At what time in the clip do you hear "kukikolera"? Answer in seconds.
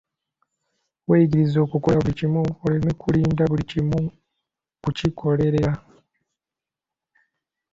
4.81-5.71